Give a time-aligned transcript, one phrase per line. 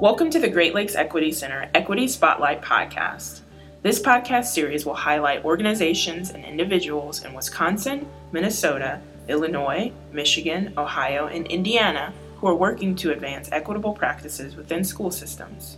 [0.00, 3.40] Welcome to the Great Lakes Equity Center Equity Spotlight Podcast.
[3.82, 11.46] This podcast series will highlight organizations and individuals in Wisconsin, Minnesota, Illinois, Michigan, Ohio, and
[11.48, 15.76] Indiana who are working to advance equitable practices within school systems.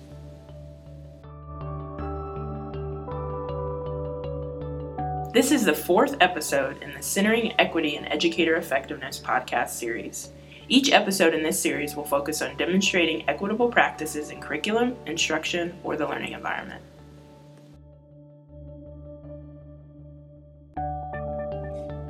[5.35, 10.31] This is the fourth episode in the Centering Equity and Educator Effectiveness podcast series.
[10.73, 15.99] Each episode in this series will focus on demonstrating equitable practices in curriculum, instruction, or
[15.99, 16.83] the learning environment.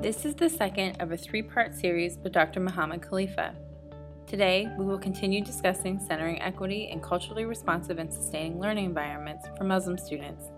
[0.01, 2.61] This is the second of a three part series with Dr.
[2.61, 3.57] Muhammad Khalifa.
[4.29, 9.65] Today, we will continue discussing centering equity and culturally responsive and sustaining learning environments for
[9.65, 10.52] Muslim students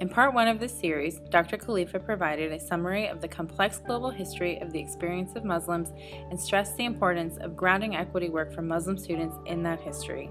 [0.00, 1.56] in part one of this series, Dr.
[1.56, 5.92] Khalifa provided a summary of the complex global history of the experience of Muslims
[6.30, 10.30] and stressed the importance of grounding equity work for Muslim students in that history.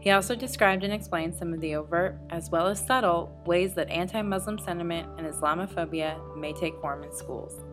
[0.00, 3.88] He also described and explained some of the overt, as well as subtle, ways that
[3.90, 7.64] anti Muslim sentiment and Islamophobia may take form in schools.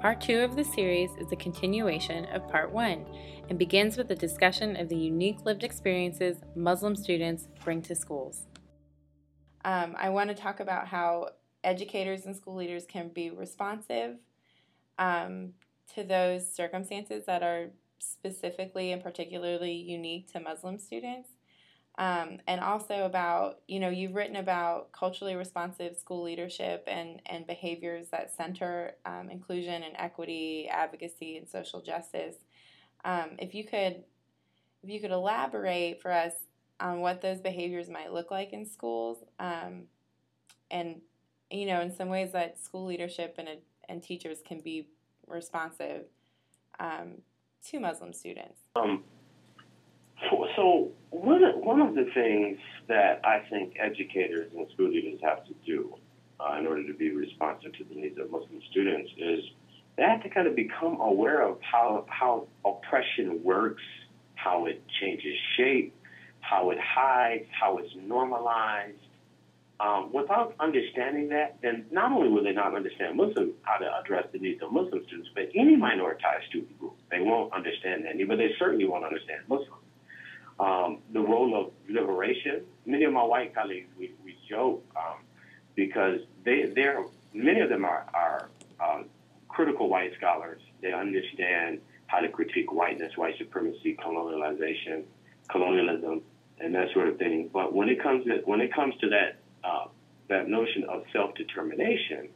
[0.00, 3.06] Part two of the series is a continuation of part one
[3.48, 8.46] and begins with a discussion of the unique lived experiences Muslim students bring to schools.
[9.66, 11.30] Um, I want to talk about how
[11.64, 14.16] educators and school leaders can be responsive
[14.96, 15.54] um,
[15.94, 17.66] to those circumstances that are
[17.98, 21.30] specifically and particularly unique to Muslim students.
[21.98, 27.44] Um, and also about, you know, you've written about culturally responsive school leadership and, and
[27.44, 32.36] behaviors that center um, inclusion and equity, advocacy, and social justice.
[33.04, 34.04] Um, if you could,
[34.84, 36.34] if you could elaborate for us
[36.80, 39.18] on what those behaviors might look like in schools.
[39.38, 39.84] Um,
[40.70, 41.00] and,
[41.50, 43.48] you know, in some ways that school leadership and,
[43.88, 44.88] and teachers can be
[45.26, 46.04] responsive
[46.78, 47.22] um,
[47.68, 48.60] to Muslim students.
[48.74, 49.02] Um,
[50.56, 55.54] so one one of the things that I think educators and school leaders have to
[55.64, 55.94] do
[56.40, 59.40] uh, in order to be responsive to the needs of Muslim students is
[59.96, 63.82] they have to kind of become aware of how how oppression works,
[64.34, 65.94] how it changes shape,
[66.48, 68.98] how it hides, how it's normalized.
[69.78, 74.26] Um, without understanding that, then not only will they not understand Muslim how to address
[74.32, 78.38] the needs of Muslim students, but any minoritized student group, they won't understand that, but
[78.38, 79.72] they certainly won't understand Muslims.
[80.58, 82.62] Um, the role of liberation.
[82.86, 85.18] Many of my white colleagues, we, we joke um,
[85.74, 87.04] because they, they're
[87.34, 88.48] many of them are, are
[88.80, 89.06] um,
[89.48, 90.62] critical white scholars.
[90.80, 95.02] They understand how to critique whiteness, white supremacy, colonialization,
[95.50, 96.22] colonialism,
[96.60, 97.50] and that sort of thing.
[97.52, 99.86] But when it comes to when it comes to that uh,
[100.28, 102.28] that notion of self determination,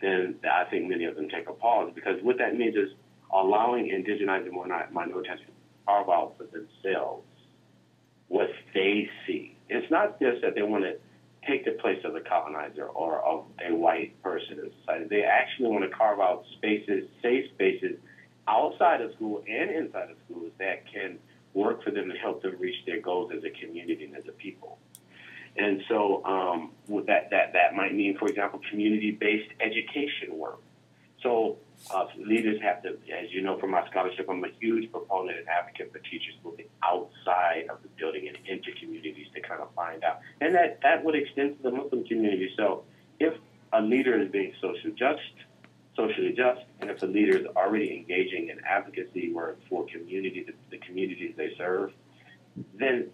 [0.00, 2.90] then I think many of them take a pause because what that means is
[3.32, 5.52] allowing indigenized and minorities to
[5.86, 7.24] carve out for themselves
[8.28, 9.56] what they see.
[9.68, 10.96] It's not just that they want to
[11.46, 15.06] take the place of the colonizer or of a white person in society.
[15.08, 17.96] They actually want to carve out spaces, safe spaces
[18.46, 21.18] outside of school and inside of schools that can
[21.64, 24.36] work for them and help them reach their goals as a community and as a
[24.46, 24.72] people.
[25.64, 26.60] And so um,
[27.10, 30.60] that, that, that might mean, for example, community-based education work.
[31.24, 31.58] So
[31.92, 32.90] uh, leaders have to,
[33.22, 36.66] as you know from my scholarship, I'm a huge proponent and advocate for teachers moving
[36.84, 40.20] outside of the building and into communities to kind of find out.
[40.40, 42.48] And that, that would extend to the Muslim community.
[42.56, 42.84] So
[43.18, 43.34] if
[43.72, 45.34] a leader is being social just,
[45.96, 50.46] socially just, and if the leader is already engaging in advocacy work for community,
[50.88, 51.92] communities they serve,
[52.74, 53.08] then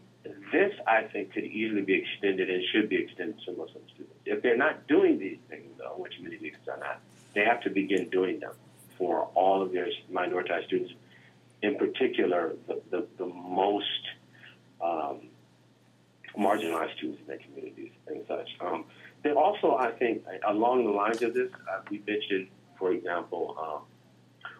[0.52, 4.14] this, I think, could easily be extended and should be extended to Muslim students.
[4.24, 7.00] If they're not doing these things, though, which many leaders are not,
[7.34, 8.54] they have to begin doing them
[8.96, 10.94] for all of their minoritized students,
[11.62, 13.86] in particular, the, the, the most
[14.82, 15.28] um,
[16.38, 18.48] marginalized students in their communities and such.
[18.60, 18.84] Um,
[19.22, 22.48] they also, I think, along the lines of this, uh, we mentioned
[22.78, 24.52] for example, um,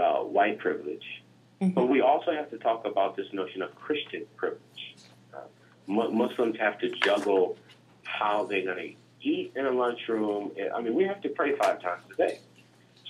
[0.00, 1.04] uh, white privilege.
[1.60, 1.74] Mm-hmm.
[1.74, 4.96] But we also have to talk about this notion of Christian privilege.
[5.34, 5.38] Uh,
[5.86, 7.56] Muslims have to juggle
[8.04, 10.52] how they're going to eat in a lunchroom.
[10.74, 12.38] I mean, we have to pray five times a day.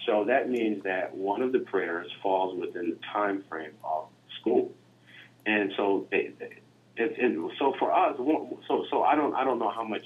[0.06, 4.06] So that means that one of the prayers falls within the time frame of
[4.40, 4.72] school.
[5.44, 6.62] And so they, it,
[6.96, 8.16] it, so for us,
[8.66, 10.02] so so I don't I don't know how much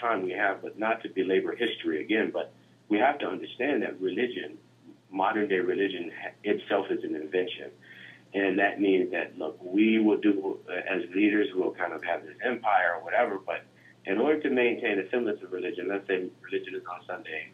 [0.00, 2.52] time we have, but not to belabor history again, but
[2.88, 4.58] we have to understand that religion,
[5.10, 6.10] modern day religion
[6.44, 7.70] itself is an invention.
[8.32, 12.22] And that means that, look, we will do, uh, as leaders, we'll kind of have
[12.22, 13.62] this empire or whatever, but
[14.06, 17.52] in order to maintain a semblance of religion, let's say religion is on Sundays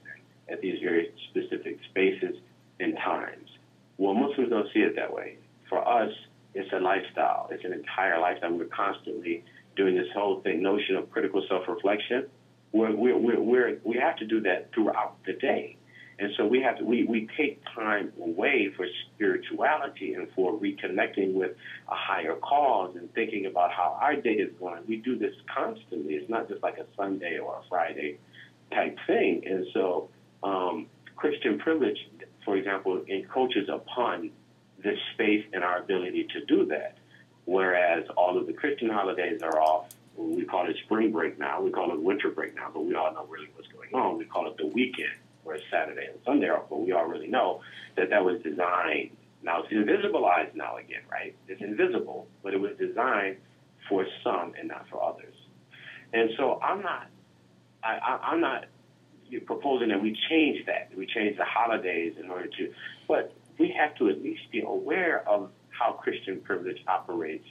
[0.48, 2.36] at these very specific spaces
[2.78, 3.48] and times.
[3.96, 5.38] Well, Muslims don't see it that way.
[5.68, 6.12] For us,
[6.56, 7.48] It's a lifestyle.
[7.50, 8.52] It's an entire lifestyle.
[8.54, 9.44] We're constantly
[9.76, 12.26] doing this whole thing, notion of critical self-reflection.
[12.72, 15.75] We're, we're, we're, we have to do that throughout the day.
[16.18, 21.34] And so we have to, we, we take time away for spirituality and for reconnecting
[21.34, 21.52] with
[21.88, 24.82] a higher cause and thinking about how our day is going.
[24.88, 26.14] We do this constantly.
[26.14, 28.18] It's not just like a Sunday or a Friday
[28.72, 29.42] type thing.
[29.46, 30.08] And so
[30.42, 30.86] um,
[31.16, 31.98] Christian privilege,
[32.44, 34.30] for example, encroaches upon
[34.82, 36.96] this space and our ability to do that.
[37.44, 39.88] Whereas all of the Christian holidays are off.
[40.16, 41.60] We call it spring break now.
[41.60, 44.18] We call it winter break now, but we all know really what's going on.
[44.18, 45.12] We call it the weekend,
[45.54, 47.60] it's Saturday and Sunday off, but we already know
[47.96, 49.10] that that was designed.
[49.42, 51.34] Now it's invisibilized now again, right?
[51.48, 53.36] It's invisible, but it was designed
[53.88, 55.34] for some and not for others.
[56.12, 57.08] And so I'm not,
[57.82, 58.64] I, I, I'm not
[59.46, 60.90] proposing that we change that.
[60.96, 62.72] We change the holidays in order to,
[63.08, 67.46] but we have to at least be aware of how Christian privilege operates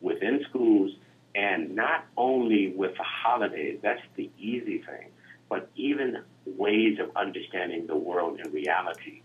[0.00, 0.92] within schools
[1.34, 5.08] and not only with the holidays, that's the easy thing,
[5.48, 9.22] but even ways of understanding the world and reality.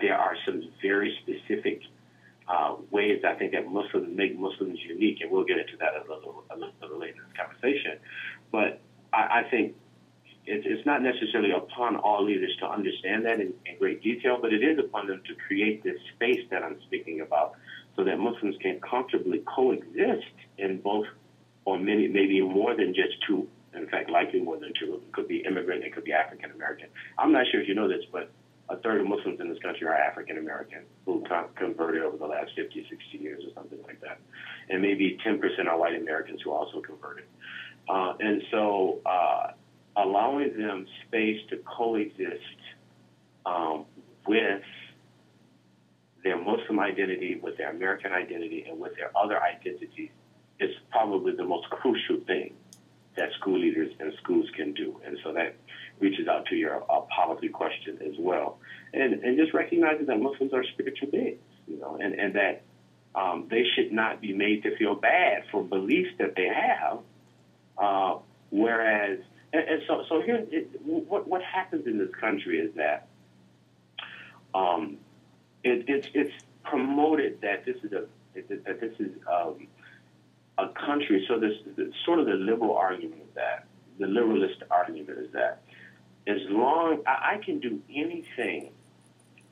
[0.00, 1.82] There are some very specific
[2.48, 6.00] uh, ways I think that Muslims make Muslims unique, and we'll get into that a
[6.12, 7.98] little, a little later in this conversation.
[8.52, 8.80] But
[9.12, 9.76] I, I think
[10.46, 14.52] it's, it's not necessarily upon all leaders to understand that in, in great detail, but
[14.52, 17.54] it is upon them to create this space that I'm speaking about
[17.96, 21.06] so that Muslims can comfortably coexist in both
[21.64, 23.48] or many, maybe more than just two.
[23.76, 24.94] In fact, likely more than two.
[24.94, 26.88] It could be immigrant, it could be African American.
[27.18, 28.30] I'm not sure if you know this, but
[28.68, 31.24] a third of Muslims in this country are African American who
[31.56, 34.18] converted over the last 50, 60 years or something like that.
[34.70, 37.24] And maybe 10% are white Americans who also converted.
[37.88, 39.52] Uh, and so uh,
[39.96, 42.40] allowing them space to coexist
[43.44, 43.84] um,
[44.26, 44.62] with
[46.22, 50.10] their Muslim identity, with their American identity, and with their other identities
[50.58, 52.54] is probably the most crucial thing
[53.16, 55.00] that school leaders and schools can do.
[55.06, 55.56] And so that
[56.00, 58.58] reaches out to your uh, policy question as well.
[58.92, 62.62] And, and just recognizing that Muslims are spiritual beings, you know, and, and that
[63.14, 66.98] um, they should not be made to feel bad for beliefs that they have.
[67.78, 68.18] Uh,
[68.50, 69.18] whereas,
[69.52, 73.08] and, and, so, so here, it, what, what happens in this country is that
[74.54, 74.98] um,
[75.62, 76.32] it, it's, it's
[76.64, 79.66] promoted that this is a that this is um,
[80.58, 81.24] a country.
[81.28, 83.66] So this, this sort of the liberal argument is that
[83.98, 85.62] the liberalist argument is that
[86.26, 88.70] as long I, I can do anything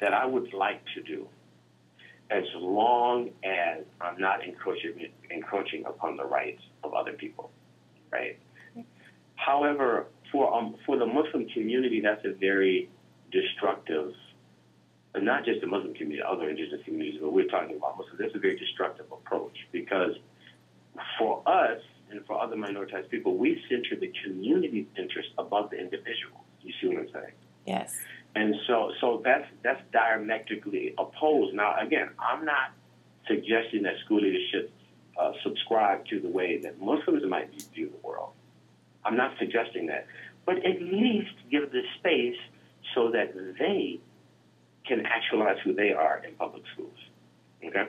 [0.00, 1.28] that I would like to do,
[2.31, 7.50] as long as I'm not encroaching encroaching upon the rights of other people,
[8.10, 8.38] right?
[9.37, 12.88] However, for um, for the Muslim community, that's a very
[13.31, 14.14] destructive
[15.14, 18.19] and not just the Muslim community, other indigenous communities, but we're talking about Muslims.
[18.19, 20.12] That's a very destructive approach because
[21.19, 21.81] for us
[22.11, 26.44] and for other minoritized people, we center the community's interest above the individual.
[26.62, 27.33] You see what I'm saying?
[27.67, 27.97] Yes.
[28.35, 31.55] And so, so that's that's diametrically opposed.
[31.55, 32.73] Now, again, I'm not
[33.27, 34.73] suggesting that school leadership
[35.21, 38.31] uh, subscribe to the way that Muslims might view the world.
[39.05, 40.06] I'm not suggesting that,
[40.47, 42.38] but at least give the space
[42.95, 44.00] so that they
[44.87, 46.97] can actualize who they are in public schools.
[47.65, 47.88] Okay.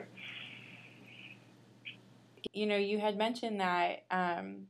[2.54, 4.68] You know, you had mentioned that, um,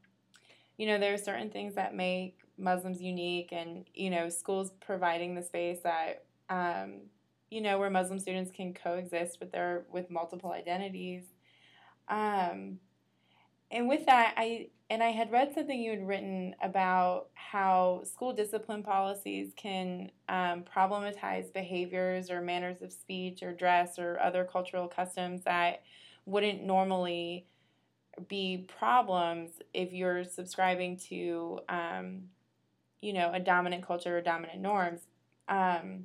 [0.79, 5.35] you know, there are certain things that make Muslims unique, and you know, schools providing
[5.35, 7.03] the space that, um,
[7.51, 11.25] you know, where Muslim students can coexist with their with multiple identities.
[12.09, 12.79] Um,
[13.71, 18.33] and with that, I and I had read something you had written about how school
[18.33, 24.87] discipline policies can um, problematize behaviors or manners of speech or dress or other cultural
[24.89, 25.83] customs that
[26.27, 27.47] wouldn't normally
[28.29, 32.23] be problems if you're subscribing to, um,
[33.01, 35.01] you know, a dominant culture or dominant norms.
[35.49, 36.05] Um,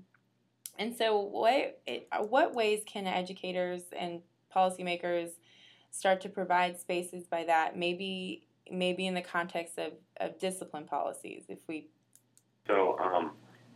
[0.78, 4.22] and so, what it, what ways can educators and
[4.56, 5.32] policymakers
[5.92, 7.78] start to provide spaces by that?
[7.78, 11.88] Maybe maybe in the context of, of discipline policies, if we.
[12.68, 13.32] So um,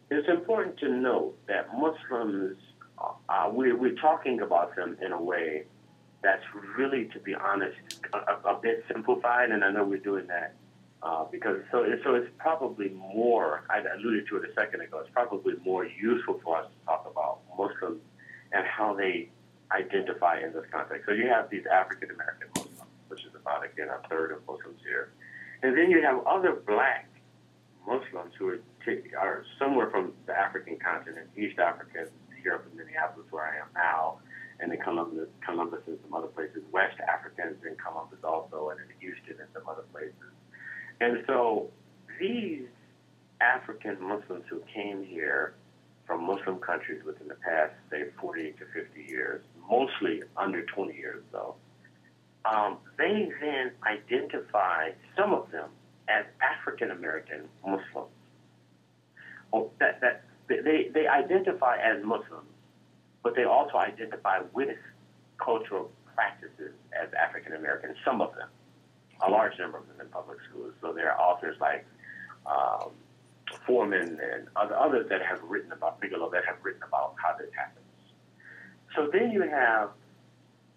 [0.09, 2.57] it's important to note that Muslims,
[2.99, 5.63] uh, we're, we're talking about them in a way
[6.23, 6.43] that's
[6.77, 7.77] really, to be honest,
[8.13, 10.55] a, a bit simplified, and I know we're doing that
[11.01, 13.63] uh, because so so it's probably more.
[13.69, 14.99] I alluded to it a second ago.
[14.99, 18.01] It's probably more useful for us to talk about Muslims
[18.51, 19.29] and how they
[19.71, 21.05] identify in this context.
[21.05, 22.73] So you have these African American Muslims
[23.13, 25.11] which is about, again, a third of Muslims here.
[25.61, 27.07] And then you have other black
[27.87, 32.07] Muslims who are, t- are somewhere from the African continent, East Africa,
[32.41, 34.17] here from Minneapolis, where I am now,
[34.63, 38.87] and in Columbus, Columbus and some other places, West Africans in Columbus also, and in
[39.01, 40.31] Houston and some other places.
[41.01, 41.69] And so
[42.17, 42.63] these
[43.41, 45.55] African Muslims who came here
[46.07, 51.23] from Muslim countries within the past, say, 40 to 50 years, mostly under 20 years
[51.33, 51.55] though,
[52.45, 55.69] um, they then identify some of them
[56.07, 58.11] as African American Muslims.
[59.51, 62.47] Oh, that, that, they, they identify as Muslims,
[63.23, 64.77] but they also identify with
[65.43, 68.49] cultural practices as African American, some of them,
[69.25, 70.73] a large number of them in public schools.
[70.81, 71.85] So there are authors like
[72.45, 72.91] um,
[73.65, 77.49] Forman and other, others that have written about Bigelow that have written about how this
[77.55, 77.79] happens.
[78.95, 79.89] So then you have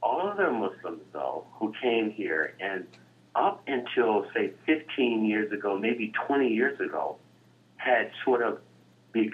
[0.03, 2.87] other Muslims, though, who came here and
[3.35, 7.17] up until, say, 15 years ago, maybe 20 years ago,
[7.77, 8.61] had sort of,
[9.13, 9.33] bec-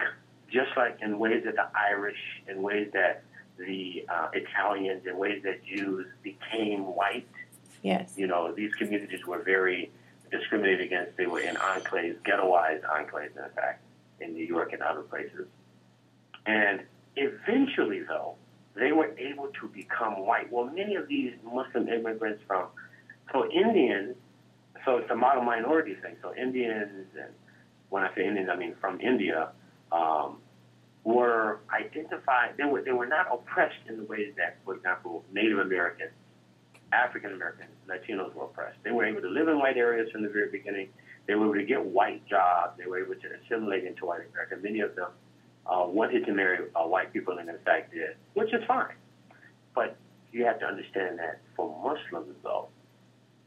[0.53, 3.23] just like in ways that the Irish, in ways that
[3.57, 7.27] the uh, Italians, in ways that Jews became white.
[7.81, 8.13] Yes.
[8.15, 9.91] You know, these communities were very
[10.31, 11.17] discriminated against.
[11.17, 13.83] They were in enclaves, ghettoized enclaves, in fact,
[14.21, 15.47] in New York and other places.
[16.45, 16.81] And
[17.15, 18.35] eventually, though,
[18.75, 20.51] they were able to become white.
[20.51, 22.67] Well, many of these Muslim immigrants from,
[23.31, 24.15] so Indians,
[24.85, 26.15] so it's a model minority thing.
[26.21, 27.33] So Indians, and
[27.89, 29.49] when I say Indians, I mean from India,
[29.91, 30.37] um,
[31.03, 32.55] were identified.
[32.57, 36.11] They were they were not oppressed in the ways that, for example, Native Americans,
[36.91, 38.77] African Americans, Latinos were oppressed.
[38.83, 40.89] They were able to live in white areas from the very beginning.
[41.27, 42.77] They were able to get white jobs.
[42.77, 44.57] They were able to assimilate into white America.
[44.61, 45.09] Many of them
[45.65, 48.95] uh, wanted to marry uh, white people and in fact did, which is fine.
[49.75, 49.97] But
[50.31, 52.67] you have to understand that for Muslims, though,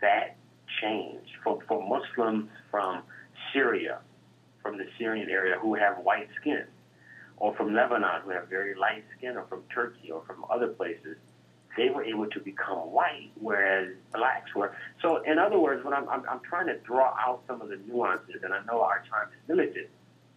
[0.00, 0.36] that
[0.80, 1.30] changed.
[1.42, 3.02] For, for Muslims from
[3.52, 4.00] Syria,
[4.62, 6.64] from the Syrian area who have white skin,
[7.36, 11.16] or from Lebanon who have very light skin, or from Turkey, or from other places,
[11.76, 14.74] they were able to become white, whereas blacks were.
[15.02, 17.78] So, in other words, what I'm, I'm, I'm trying to draw out some of the
[17.86, 19.88] nuances, and I know our time is limited,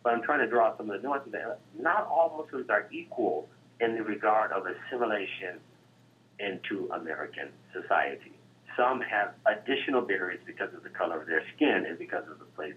[0.04, 1.32] but I'm trying to draw some of the nuances.
[1.32, 3.48] That not all Muslims are equal
[3.80, 5.60] in the regard of assimilation
[6.40, 8.34] into American society.
[8.78, 12.46] Some have additional barriers because of the color of their skin and because of the
[12.56, 12.76] place,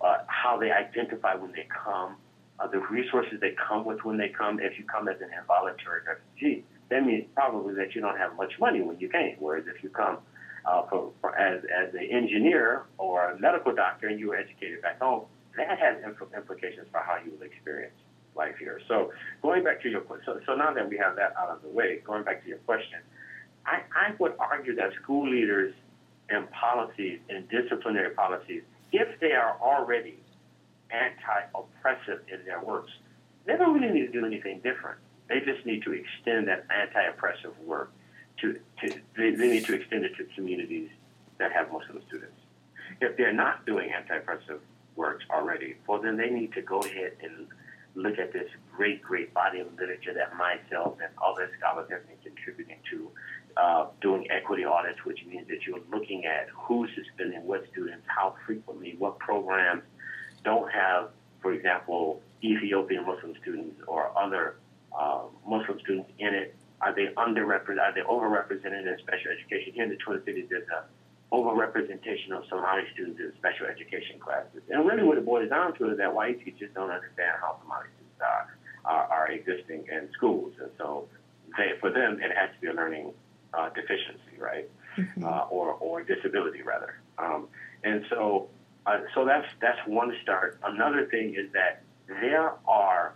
[0.00, 2.16] uh, how they identify when they come,
[2.60, 4.60] uh, the resources they come with when they come.
[4.60, 8.52] If you come as an involuntary refugee, that means probably that you don't have much
[8.58, 9.36] money when you came.
[9.38, 10.18] Whereas if you come
[10.64, 14.82] uh, for, for, as, as an engineer or a medical doctor and you were educated
[14.82, 15.24] back home,
[15.56, 15.96] that has
[16.36, 17.94] implications for how you will experience
[18.36, 18.80] life here.
[18.88, 19.12] So
[19.42, 22.00] going back to your so, so now that we have that out of the way,
[22.04, 23.00] going back to your question,
[23.66, 25.74] I, I would argue that school leaders
[26.30, 28.62] and policies and disciplinary policies,
[28.92, 30.18] if they are already
[30.90, 32.90] anti-oppressive in their works,
[33.46, 34.98] they don't really need to do anything different.
[35.28, 37.92] They just need to extend that anti-oppressive work
[38.40, 40.90] to, to they, they need to extend it to communities
[41.38, 42.40] that have Muslim students.
[43.00, 44.60] If they're not doing anti-oppressive
[44.96, 47.46] works already, well, then they need to go ahead and
[47.94, 52.16] look at this great, great body of literature that myself and other scholars have been
[52.22, 53.10] contributing to,
[53.56, 58.34] uh, doing equity audits, which means that you're looking at who's suspending what students, how
[58.46, 59.82] frequently, what programs
[60.48, 61.02] don't have,
[61.42, 62.02] for example,
[62.52, 64.44] Ethiopian Muslim students or other
[65.00, 65.24] uh,
[65.54, 66.48] Muslim students in it.
[66.84, 67.84] Are they underrepresented?
[67.86, 69.68] Are they overrepresented in special education?
[69.76, 70.80] Here in the Twin Cities, there's a
[71.36, 74.62] overrepresentation of Somali students in special education classes.
[74.70, 77.88] And really what it boils down to is that white teachers don't understand how Somali
[77.94, 78.44] students are,
[78.92, 80.52] are, are existing in schools.
[80.62, 81.08] And so
[81.56, 83.12] they, for them, it has to be a learning
[83.52, 84.66] uh, deficiency, right?
[84.96, 85.24] Mm-hmm.
[85.24, 86.92] Uh, or, or disability, rather.
[87.18, 87.48] Um,
[87.84, 88.48] and so,
[88.88, 90.58] uh, so that's, that's one start.
[90.62, 93.14] Another thing is that there are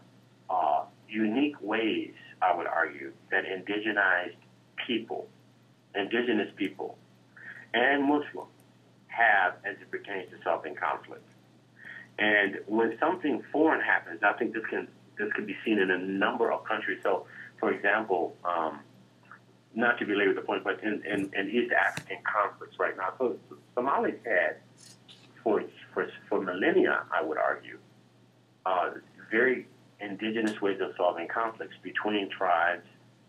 [0.50, 2.12] uh, unique ways,
[2.42, 4.36] I would argue, that indigenized
[4.86, 5.28] people,
[5.94, 6.98] indigenous people,
[7.72, 8.50] and Muslims
[9.06, 11.26] have as it pertains to solving conflict.
[12.18, 14.88] And when something foreign happens, I think this can
[15.18, 17.00] this can be seen in a number of countries.
[17.02, 17.26] So,
[17.58, 18.80] for example, um,
[19.74, 23.36] not to belabor the point, but in, in, in East African conflicts right now, so
[23.74, 24.56] Somalis had
[25.42, 27.78] for for for millennia, I would argue,
[28.66, 28.90] uh,
[29.30, 29.66] very
[30.00, 32.86] indigenous ways of solving conflicts between tribes,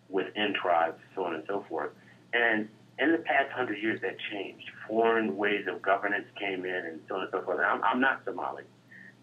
[0.09, 1.91] within tribes, so on and so forth.
[2.33, 2.67] And
[2.99, 4.69] in the past hundred years, that changed.
[4.87, 7.59] Foreign ways of governance came in, and so on and so forth.
[7.59, 8.63] I'm, I'm not Somali,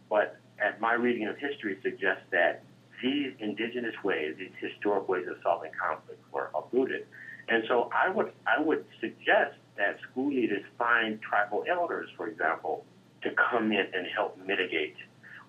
[0.09, 2.63] but as my reading of history suggests that
[3.03, 7.07] these indigenous ways, these historic ways of solving conflict, were uprooted.
[7.49, 12.85] And so I would I would suggest that school leaders find tribal elders, for example,
[13.23, 14.97] to come in and help mitigate,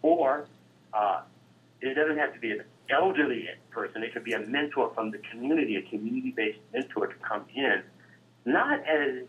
[0.02, 0.48] or
[0.94, 1.22] uh,
[1.82, 4.04] it doesn't have to be an elderly person.
[4.04, 7.82] It could be a mentor from the community, a community-based mentor to come in,
[8.46, 9.26] not as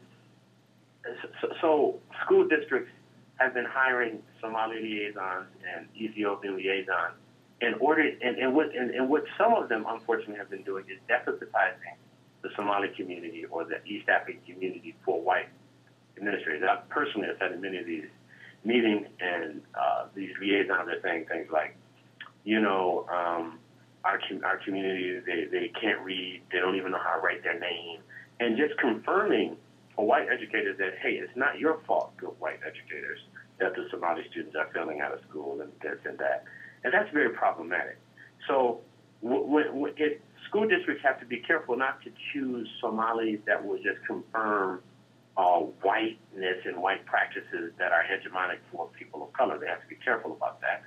[1.40, 2.90] so, so school districts
[3.36, 7.14] have been hiring Somali liaisons and Ethiopian liaisons.
[7.60, 10.84] In order, and, and, what, and, and what some of them unfortunately have been doing
[10.90, 11.94] is desensitizing
[12.42, 15.48] the Somali community or the East African community for white
[16.16, 16.62] administrators.
[16.68, 18.08] I personally have in many of these
[18.64, 21.76] meetings, and uh, these liaisons are saying things like,
[22.44, 23.58] you know, um,
[24.04, 27.58] our our community they they can't read, they don't even know how to write their
[27.58, 28.00] name,
[28.40, 29.56] and just confirming
[29.94, 33.20] for white educators that hey, it's not your fault, good white educators,
[33.58, 36.44] that the Somali students are failing out of school and this and that,
[36.84, 37.98] and that's very problematic.
[38.48, 38.80] So,
[39.22, 40.20] it,
[40.52, 44.82] school districts have to be careful not to choose Somalis that will just confirm
[45.38, 49.58] uh, whiteness and white practices that are hegemonic for people of color.
[49.58, 50.82] They have to be careful about that.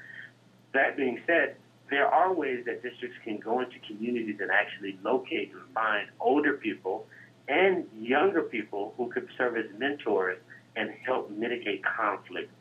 [0.76, 1.56] That being said,
[1.90, 6.54] there are ways that districts can go into communities and actually locate and find older
[6.54, 7.08] people
[7.48, 10.38] and younger people who could serve as mentors
[10.76, 12.52] and help mitigate conflict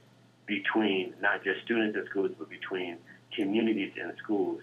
[0.46, 2.96] between not just students in schools, but between
[3.36, 4.62] communities and schools.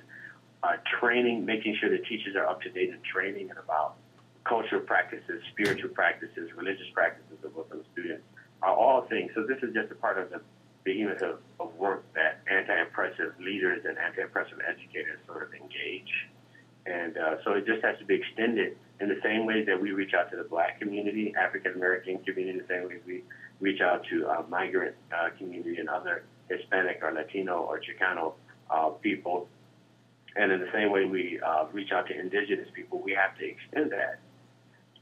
[0.63, 3.95] Uh, training, making sure the teachers are up to date in training and about
[4.43, 8.23] cultural practices, spiritual practices, religious practices of Muslim students
[8.61, 9.31] are all things.
[9.33, 10.41] So this is just a part of the
[10.83, 16.11] behemoth of, of work that anti-oppressive leaders and anti-oppressive educators sort of engage.
[16.85, 19.91] And uh, so it just has to be extended in the same way that we
[19.91, 23.23] reach out to the black community, African American community, the same way we
[23.59, 28.33] reach out to uh, migrant uh, community and other Hispanic or Latino or Chicano
[28.69, 29.47] uh, people.
[30.35, 33.45] And in the same way we uh, reach out to indigenous people, we have to
[33.45, 34.19] extend that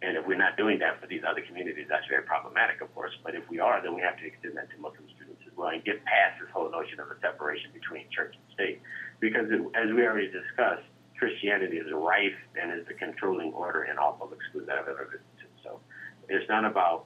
[0.01, 3.12] and if we're not doing that for these other communities, that's very problematic, of course.
[3.24, 5.69] But if we are, then we have to extend that to Muslim students as well
[5.69, 8.81] and get past this whole notion of a separation between church and state.
[9.19, 10.88] Because it, as we already discussed,
[11.19, 15.03] Christianity is rife and is the controlling order in all public schools that I've ever
[15.12, 15.51] visited.
[15.63, 15.81] So
[16.29, 17.03] it's not about,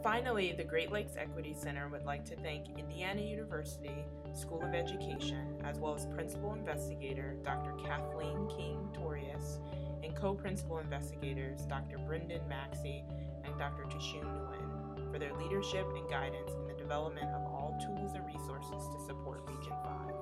[0.03, 5.55] Finally, the Great Lakes Equity Center would like to thank Indiana University School of Education,
[5.63, 7.71] as well as Principal Investigator Dr.
[7.85, 9.59] Kathleen King Thorius
[10.03, 11.99] and co principal investigators Dr.
[11.99, 13.03] Brendan Maxcy
[13.45, 13.83] and Dr.
[13.83, 14.62] Tashun Nguyen
[15.13, 19.43] for their leadership and guidance in the development of all tools and resources to support
[19.45, 20.12] Region 5.